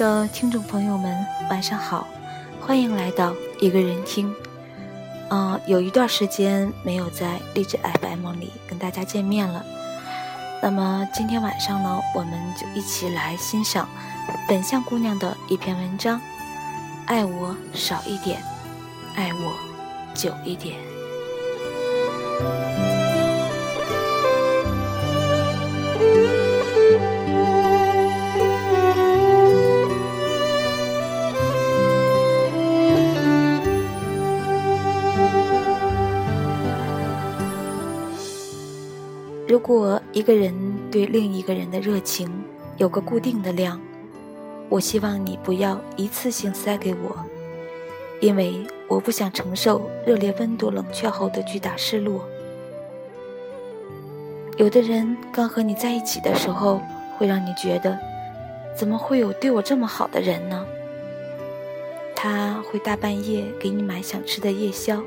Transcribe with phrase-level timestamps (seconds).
[0.00, 2.06] 的听众朋友们，晚上好，
[2.58, 4.34] 欢迎来到一个人听。
[5.28, 9.62] 嗯，有一段时间没有在励志 FM 里跟大家见面了。
[10.62, 13.86] 那么今天晚上呢，我们就一起来欣赏
[14.48, 16.18] 本相姑娘的一篇文章：
[17.04, 18.42] 爱我少一点，
[19.16, 19.52] 爱我
[20.14, 20.78] 久一点。
[39.60, 40.54] 如果一个人
[40.90, 42.32] 对另一个人的热情
[42.78, 43.78] 有个固定的量，
[44.70, 47.14] 我希望你不要一次性塞给我，
[48.20, 52.26] 因为我不想承受热烈温度冷却后的巨大失落。
[54.56, 56.80] 有的人刚和你在一起的时候，
[57.18, 57.98] 会让你觉得，
[58.74, 60.64] 怎么会有对我这么好的人呢？
[62.16, 65.02] 他会大半夜给你买想吃的夜宵，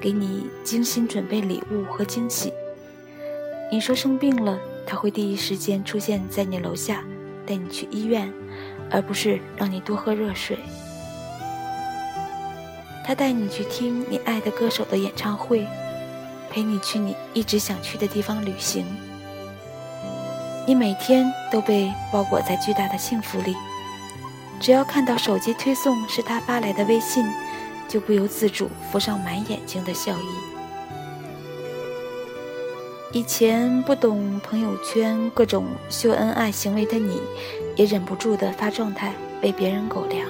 [0.00, 2.52] 给你精心准备礼物和惊喜。
[3.68, 7.02] 你说生病了，他会第一时间出现在你楼下，
[7.44, 8.32] 带你去医院，
[8.90, 10.56] 而不是让你多喝热水。
[13.04, 15.66] 他带你去听你爱的歌手的演唱会，
[16.48, 18.86] 陪你去你一直想去的地方旅行。
[20.64, 23.56] 你每天都被包裹在巨大的幸福里，
[24.60, 27.24] 只要看到手机推送是他发来的微信，
[27.88, 30.55] 就不由自主浮上满眼睛的笑意。
[33.12, 37.20] 以前不懂朋友圈各种秀恩爱行为的你，
[37.76, 39.12] 也忍不住的发状态
[39.42, 40.26] 喂别人狗粮。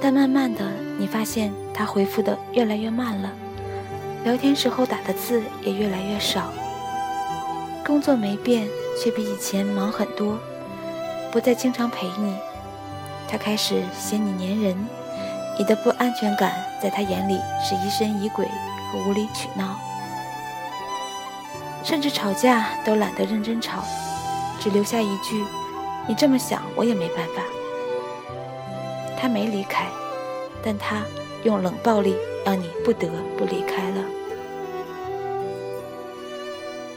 [0.00, 0.64] 但慢慢的，
[0.98, 3.30] 你发现他回复的越来越慢了，
[4.24, 6.50] 聊天时候打的字也越来越少。
[7.84, 8.66] 工作没变，
[8.98, 10.38] 却比以前忙很多，
[11.30, 12.34] 不再经常陪你。
[13.28, 14.88] 他开始嫌你粘人，
[15.58, 18.46] 你的不安全感在他眼里是疑神疑鬼
[18.90, 19.78] 和无理取闹。
[21.82, 23.82] 甚至吵架都懒得认真吵，
[24.60, 25.44] 只留下一句
[26.06, 27.42] ：“你这么想，我也没办法。”
[29.20, 29.86] 他没离开，
[30.62, 31.02] 但他
[31.42, 32.14] 用冷暴力
[32.44, 34.04] 让你不得不离开了。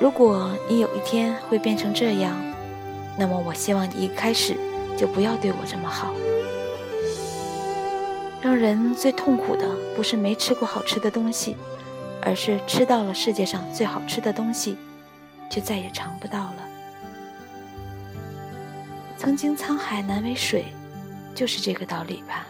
[0.00, 2.36] 如果你有一天会变成这样，
[3.16, 4.56] 那么我希望你一开始
[4.96, 6.14] 就不要对我这么好。
[8.40, 11.56] 让人最痛苦的不是没吃过好吃的东西。
[12.22, 14.76] 而是吃到了世界上最好吃的东西，
[15.50, 16.68] 却再也尝不到了。
[19.16, 20.64] 曾经沧海难为水，
[21.34, 22.46] 就是这个道理吧。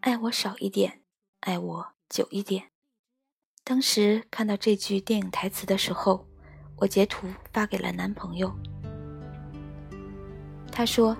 [0.00, 1.00] 爱我少一点，
[1.40, 2.64] 爱我久一点。
[3.64, 6.26] 当时看到这句电影台词的时候，
[6.76, 8.52] 我截图发给了男朋友。
[10.72, 11.16] 他说：“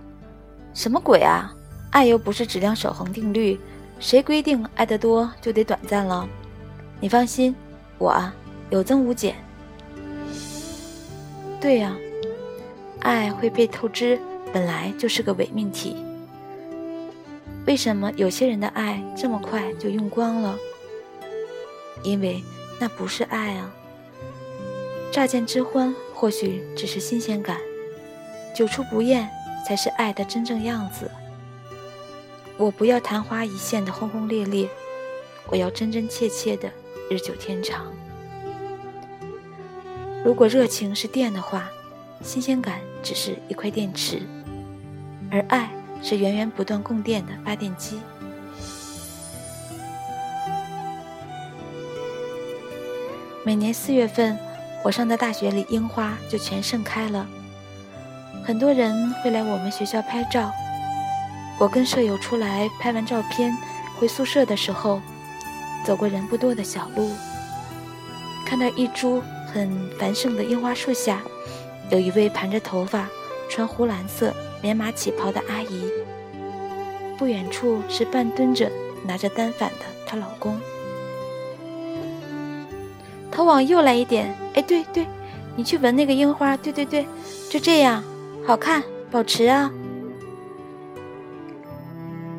[0.75, 1.55] 什么鬼啊？”
[1.93, 3.61] 爱又不是质量守恒定律，
[4.01, 6.27] 谁规定爱得多就得短暂了？
[7.01, 7.55] 你放心，
[7.99, 8.35] 我啊
[8.71, 9.37] 有增无减。
[11.61, 11.95] 对呀，
[13.01, 14.19] 爱会被透支，
[14.55, 16.03] 本来就是个伪命题。
[17.67, 20.57] 为什么有些人的爱这么快就用光了？
[22.03, 22.43] 因为
[22.81, 23.71] 那不是爱啊！
[25.13, 27.59] 乍见之欢或许只是新鲜感，
[28.57, 29.29] 久处不厌
[29.69, 31.11] 才是爱的真正样子。
[32.63, 34.69] 我不要昙花一现的轰轰烈烈，
[35.49, 36.71] 我要真真切切的
[37.11, 37.87] 日久天长。
[40.25, 41.69] 如果热情是电的话，
[42.23, 44.23] 新鲜感只是一块电池，
[45.29, 45.73] 而爱
[46.05, 47.99] 是源源不断供电的发电机。
[53.45, 54.39] 每年四月份，
[54.85, 57.27] 我上的大学里樱花就全盛开了，
[58.45, 60.53] 很多人会来我们学校拍照。
[61.59, 63.57] 我跟舍友出来拍完照片，
[63.99, 65.01] 回宿舍的时候，
[65.85, 67.11] 走过人不多的小路，
[68.45, 69.23] 看到一株
[69.53, 71.23] 很繁盛的樱花树下，
[71.91, 73.07] 有一位盘着头发、
[73.49, 75.89] 穿湖蓝色棉麻旗袍的阿姨。
[77.17, 78.69] 不远处是半蹲着
[79.07, 80.59] 拿着单反的她老公。
[83.31, 85.07] 头往右来一点，哎，对对，
[85.55, 87.07] 你去闻那个樱花，对对对，
[87.49, 88.03] 就这样，
[88.45, 88.83] 好看，
[89.13, 89.71] 保持啊。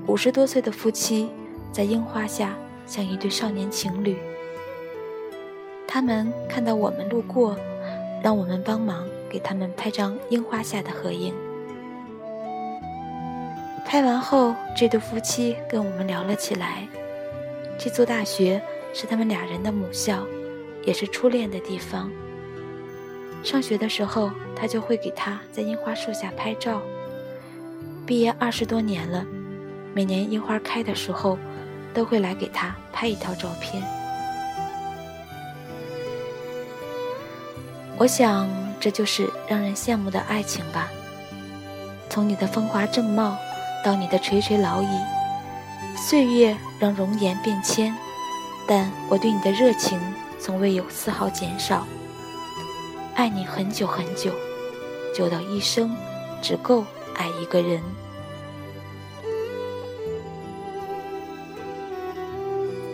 [0.05, 1.29] 五十多岁的夫妻
[1.71, 2.53] 在樱花下
[2.85, 4.17] 像一对少年情侣。
[5.88, 7.57] 他们看到我们路过，
[8.21, 11.33] 让我们帮忙给他们拍张樱花下的合影。
[13.85, 16.88] 拍完后，这对夫妻跟我们聊了起来。
[17.77, 18.61] 这座大学
[18.94, 20.25] 是他们俩人的母校，
[20.83, 22.11] 也是初恋的地方。
[23.44, 26.81] 上学的时候，他就会给他在樱花树下拍照。
[28.05, 29.25] 毕业二十多年了，
[29.93, 31.37] 每年樱花开的时候，
[31.93, 33.83] 都会来给他拍一套照片。
[37.97, 38.49] 我想，
[38.79, 40.89] 这就是让人羡慕的爱情吧。
[42.09, 43.37] 从你的风华正茂，
[43.85, 44.87] 到你的垂垂老矣，
[45.95, 47.95] 岁月让容颜变迁，
[48.67, 49.99] 但我对你的热情
[50.39, 51.85] 从未有丝毫减少。
[53.13, 54.31] 爱你很久很久，
[55.15, 55.95] 久到一生
[56.41, 56.83] 只够
[57.15, 57.79] 爱一个人。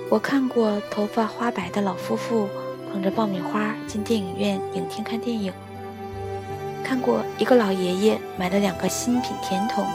[0.10, 2.50] 我看过头发花白的老夫妇
[2.92, 5.54] 捧着爆米花进电影院影厅看电影，
[6.84, 9.86] 看过一个老爷爷买了两个新品甜筒，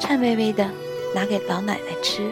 [0.00, 0.68] 颤巍巍的
[1.14, 2.30] 拿给老奶奶吃，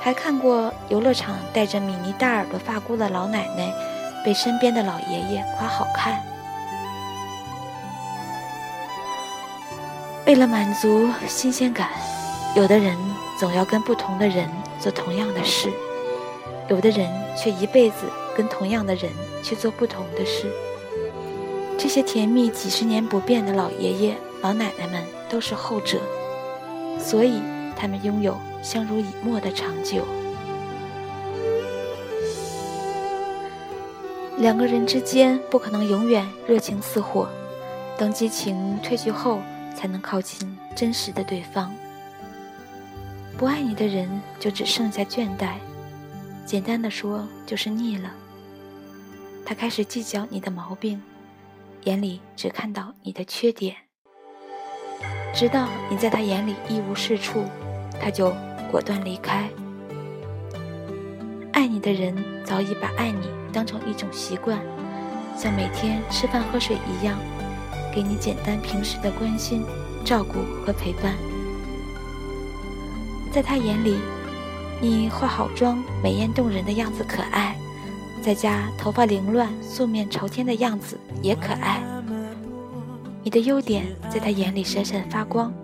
[0.00, 3.72] 还看过游乐场带着米妮大耳朵发箍的老奶奶。
[4.24, 6.20] 被身边的老爷爷夸好看。
[10.26, 11.88] 为了满足新鲜感，
[12.56, 12.96] 有的人
[13.38, 14.50] 总要跟不同的人
[14.80, 15.70] 做同样的事，
[16.68, 19.10] 有的人却一辈子跟同样的人
[19.42, 20.50] 去做不同的事。
[21.76, 25.98] 这些甜蜜几十年不变的老爷爷老奶奶们都是后者，
[26.98, 27.40] 所以
[27.76, 30.02] 他们拥有相濡以沫的长久。
[34.38, 37.28] 两个人之间不可能永远热情似火，
[37.96, 39.40] 等激情褪去后，
[39.76, 41.74] 才能靠近真实的对方。
[43.38, 44.08] 不爱你的人
[44.40, 45.52] 就只剩下倦怠，
[46.44, 48.10] 简单的说就是腻了。
[49.46, 51.00] 他开始计较你的毛病，
[51.84, 53.76] 眼里只看到你的缺点，
[55.32, 57.44] 直到你在他眼里一无是处，
[58.00, 58.34] 他就
[58.72, 59.48] 果断离开。
[61.52, 62.12] 爱你的人
[62.44, 63.28] 早已把爱你。
[63.50, 64.60] 当成一种习惯，
[65.34, 67.18] 像每天吃饭喝水一样，
[67.94, 69.64] 给你简单平时的关心、
[70.04, 70.34] 照顾
[70.66, 71.14] 和陪伴。
[73.38, 73.94] 在他眼里，
[74.80, 77.56] 你化好妆、美艳动人的样子可爱，
[78.20, 81.80] 在家头发凌乱、素面朝天的样子也可爱。
[83.22, 85.54] 你的优点在他眼里闪闪发光，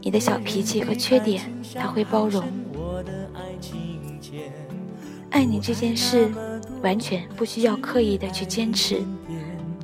[0.00, 1.42] 你的小脾气和缺点
[1.74, 2.42] 他会包容。
[5.28, 6.30] 爱你这件事。
[6.82, 9.02] 完全不需要刻意的去坚持，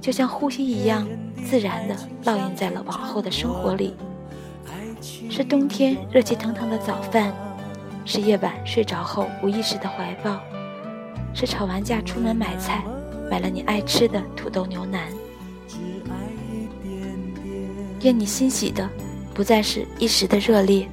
[0.01, 1.07] 就像呼吸一样
[1.45, 1.95] 自然的
[2.25, 3.95] 烙印在了往后的生活里。
[5.37, 7.31] 是冬天热气腾腾的早饭，
[8.07, 10.41] 是夜晚睡着后无意识的怀抱，
[11.35, 12.83] 是吵完架出门买菜，
[13.31, 15.03] 买了你爱吃的土豆牛腩。
[18.01, 18.89] 愿你欣喜的
[19.35, 20.89] 不再是一时的热烈，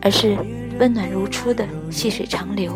[0.00, 0.38] 而是
[0.78, 2.72] 温暖如初的细水长流。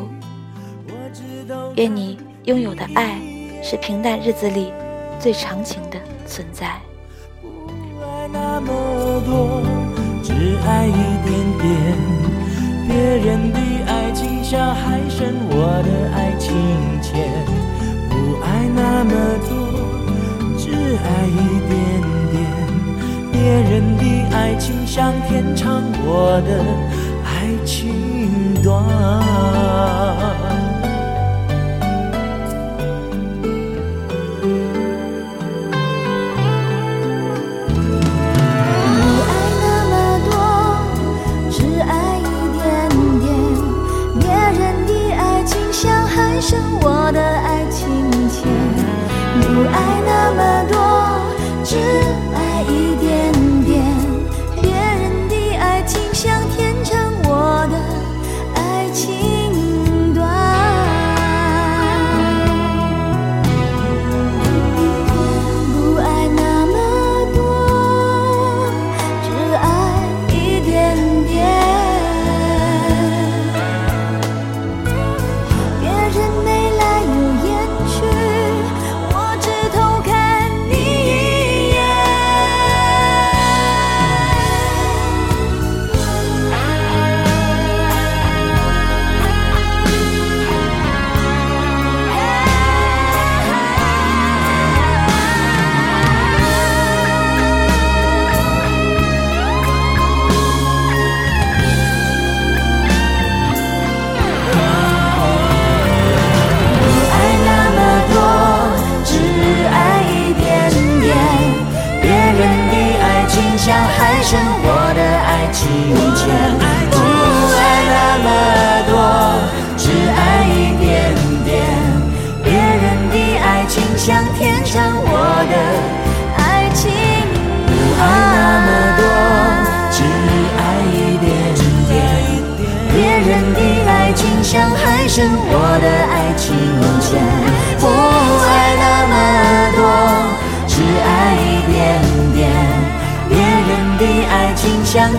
[1.76, 2.18] 愿你。
[2.46, 3.20] 拥有的爱，
[3.60, 4.72] 是平淡日子里
[5.18, 6.80] 最长情的存在。
[7.42, 7.48] 不
[8.00, 9.75] 爱那么多，
[10.26, 10.32] 只
[10.66, 10.90] 爱一
[11.24, 11.30] 点
[11.62, 11.64] 点。
[12.88, 16.50] 别人的爱情像海深，我的爱情
[17.00, 17.14] 浅。
[18.10, 19.12] 不爱那么
[19.48, 19.54] 多，
[20.58, 20.64] 只
[20.98, 21.72] 爱一点
[22.32, 22.34] 点。
[23.30, 23.40] 别
[23.70, 24.02] 人的
[24.36, 26.50] 爱情像天长，我的
[27.24, 27.30] 爱
[27.64, 27.94] 情
[28.64, 28.82] 短。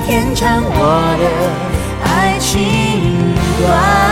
[0.05, 1.25] 天长，我的
[2.03, 4.06] 爱情短。